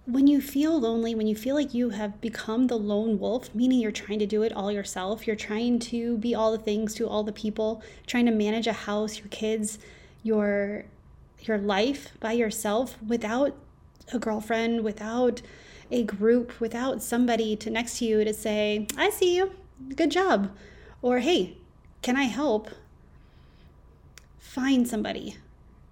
when 0.08 0.26
you 0.26 0.40
feel 0.40 0.80
lonely, 0.80 1.14
when 1.14 1.28
you 1.28 1.36
feel 1.36 1.54
like 1.54 1.74
you 1.74 1.90
have 1.90 2.22
become 2.22 2.68
the 2.68 2.78
lone 2.78 3.20
wolf, 3.20 3.54
meaning 3.54 3.80
you're 3.80 3.92
trying 3.92 4.20
to 4.20 4.26
do 4.26 4.42
it 4.42 4.54
all 4.54 4.72
yourself, 4.72 5.28
you're 5.28 5.36
trying 5.36 5.80
to 5.80 6.18
be 6.20 6.34
all 6.34 6.54
the 6.54 6.58
things 6.58 6.96
to 6.96 7.06
all 7.06 7.24
the 7.24 7.34
people, 7.34 7.84
trying 8.06 8.26
to 8.26 8.32
manage 8.32 8.68
a 8.68 8.74
house, 8.74 9.20
your 9.20 9.28
kids, 9.28 9.80
your 10.24 10.86
your 11.40 11.58
life 11.58 12.12
by 12.20 12.34
yourself 12.34 12.98
without 13.06 13.56
a 14.12 14.20
girlfriend, 14.20 14.84
without 14.84 15.42
a 15.92 16.04
group, 16.04 16.60
without 16.60 17.02
somebody 17.02 17.56
to 17.56 17.70
next 17.70 18.00
to 18.00 18.06
you 18.06 18.24
to 18.24 18.34
say, 18.34 18.88
"I 18.98 19.10
see 19.10 19.36
you. 19.36 19.52
Good 19.96 20.12
job." 20.12 20.52
Or, 21.02 21.20
"Hey, 21.20 21.58
can 22.02 22.16
I 22.16 22.24
help?" 22.24 22.70
Find 24.40 24.88
somebody. 24.88 25.38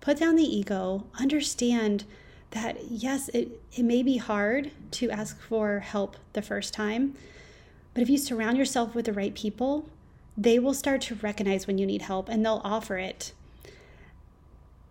Put 0.02 0.18
down 0.20 0.36
the 0.36 0.44
ego, 0.44 1.06
understand 1.20 2.06
that 2.52 2.90
yes, 2.90 3.30
it, 3.30 3.62
it 3.74 3.84
may 3.84 4.02
be 4.02 4.18
hard 4.18 4.72
to 4.92 5.12
ask 5.12 5.40
for 5.40 5.80
help 5.80 6.16
the 6.34 6.42
first 6.42 6.74
time, 6.74 7.14
but 7.94 8.02
if 8.02 8.10
you 8.10 8.18
surround 8.18 8.58
yourself 8.58 8.96
with 8.96 9.06
the 9.06 9.14
right 9.14 9.36
people, 9.36 9.90
they 10.38 10.60
will 10.60 10.74
start 10.74 11.02
to 11.02 11.16
recognize 11.16 11.68
when 11.68 11.78
you 11.78 11.86
need 11.86 12.04
help 12.04 12.30
and 12.30 12.46
they'll 12.46 12.62
offer 12.64 12.98
it. 12.98 13.34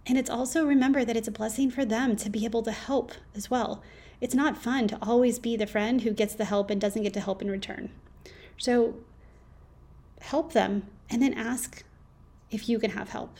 And 0.07 0.19
it's 0.19 0.31
also 0.31 0.67
remember 0.67 1.05
that 1.05 1.17
it's 1.17 1.29
a 1.29 1.33
blessing 1.33 1.71
for 1.71 1.85
them 1.85 2.17
to 2.17 2.29
be 2.31 2.45
able 2.45 2.63
to 2.63 2.73
help 2.73 3.13
as 3.35 3.51
well. 3.51 3.83
It's 4.21 4.35
not 4.35 4.57
fun 4.57 4.89
to 4.89 4.99
always 5.01 5.39
be 5.39 5.57
the 5.57 5.67
friend 5.67 6.03
who 6.03 6.11
gets 6.11 6.35
the 6.35 6.45
help 6.45 6.71
and 6.71 6.81
doesn't 6.81 7.03
get 7.03 7.15
to 7.15 7.21
help 7.21 7.41
in 7.43 7.51
return. 7.51 7.91
So 8.59 8.97
help 10.21 10.53
them 10.53 10.87
and 11.11 11.23
then 11.23 11.35
ask 11.35 11.85
if 12.51 12.69
you 12.69 12.79
can 12.79 12.93
have 12.93 13.11
help. 13.11 13.37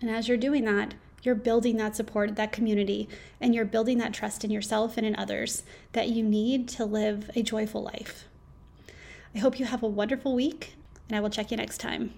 And 0.00 0.10
as 0.10 0.26
you're 0.26 0.36
doing 0.36 0.64
that, 0.64 0.94
you're 1.22 1.34
building 1.34 1.76
that 1.76 1.94
support, 1.94 2.34
that 2.34 2.50
community, 2.50 3.08
and 3.40 3.54
you're 3.54 3.64
building 3.64 3.98
that 3.98 4.12
trust 4.12 4.44
in 4.44 4.50
yourself 4.50 4.96
and 4.96 5.06
in 5.06 5.14
others 5.14 5.62
that 5.92 6.08
you 6.08 6.22
need 6.22 6.68
to 6.68 6.84
live 6.84 7.30
a 7.36 7.42
joyful 7.42 7.82
life. 7.82 8.26
I 9.34 9.38
hope 9.38 9.60
you 9.60 9.66
have 9.66 9.82
a 9.82 9.88
wonderful 9.88 10.34
week, 10.34 10.74
and 11.08 11.16
I 11.16 11.20
will 11.20 11.30
check 11.30 11.52
you 11.52 11.56
next 11.56 11.78
time. 11.78 12.14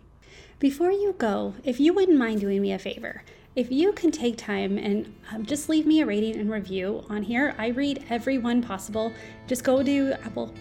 Before 0.59 0.91
you 0.91 1.15
go, 1.19 1.55
if 1.65 1.81
you 1.81 1.93
wouldn't 1.93 2.19
mind 2.19 2.41
doing 2.41 2.63
me 2.63 2.73
a 2.73 2.79
favor, 2.79 3.23
if 3.57 3.71
you 3.71 3.93
can 3.93 4.11
take 4.11 4.37
time 4.37 4.79
and 4.79 5.15
um, 5.33 5.45
just 5.45 5.69
leave 5.69 5.87
me 5.87 6.01
a 6.01 6.07
rating 6.07 6.37
and 6.37 6.51
review 6.51 7.05
on 7.09 7.23
here, 7.23 7.55
I 7.59 7.69
read 7.69 8.05
every 8.09 8.39
one 8.39 8.63
possible. 8.63 9.13
Just 9.47 9.65
go 9.65 9.83
to 9.83 10.13
Apple 10.25 10.55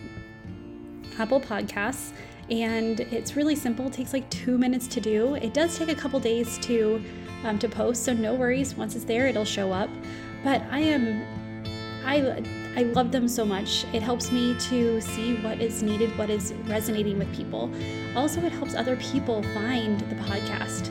Apple 1.19 1.39
Podcasts 1.39 2.11
and 2.49 2.99
it's 2.99 3.35
really 3.35 3.55
simple. 3.55 3.87
It 3.87 3.93
takes 3.93 4.13
like 4.13 4.29
two 4.29 4.57
minutes 4.57 4.87
to 4.87 4.99
do. 4.99 5.35
It 5.35 5.53
does 5.53 5.77
take 5.77 5.89
a 5.89 5.95
couple 5.95 6.19
days 6.19 6.57
to 6.59 7.03
um, 7.43 7.59
to 7.59 7.69
post, 7.69 8.03
so 8.03 8.13
no 8.13 8.33
worries. 8.33 8.75
Once 8.75 8.95
it's 8.95 9.05
there, 9.05 9.27
it'll 9.27 9.45
show 9.45 9.71
up. 9.71 9.89
But 10.43 10.61
I 10.71 10.79
am, 10.79 11.23
I, 12.05 12.43
I 12.75 12.83
love 12.83 13.11
them 13.11 13.27
so 13.27 13.45
much. 13.45 13.85
It 13.93 14.01
helps 14.01 14.31
me 14.31 14.57
to 14.69 14.99
see 14.99 15.35
what 15.37 15.61
is 15.61 15.83
needed, 15.83 16.17
what 16.17 16.29
is 16.29 16.53
resonating 16.65 17.19
with 17.19 17.33
people. 17.35 17.71
Also, 18.15 18.41
it 18.41 18.51
helps 18.51 18.73
other 18.73 18.95
people 18.97 19.43
find 19.53 19.99
the 19.99 20.15
podcast. 20.15 20.89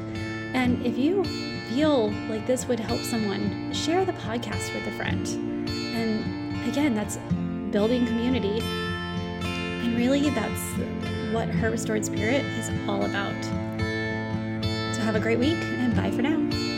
And 0.55 0.85
if 0.87 0.97
you 0.97 1.25
feel 1.71 2.11
like 2.29 2.47
this 2.47 2.66
would 2.66 2.79
help 2.79 3.01
someone, 3.01 3.73
share 3.73 4.05
the 4.05 4.12
podcast 4.12 4.73
with 4.75 4.87
a 4.87 4.92
friend. 4.92 5.27
And 5.68 6.68
again, 6.68 6.95
that's 6.95 7.16
building 7.73 8.07
community. 8.07 8.61
And 8.61 9.97
really, 9.97 10.31
that's 10.31 10.62
what 11.33 11.49
Her 11.49 11.71
Restored 11.71 12.05
Spirit 12.05 12.45
is 12.45 12.71
all 12.88 13.05
about. 13.05 13.45
So 14.95 15.03
have 15.03 15.16
a 15.16 15.21
great 15.21 15.38
week 15.38 15.59
and 15.59 15.97
bye 15.97 16.11
for 16.11 16.23
now. 16.23 16.71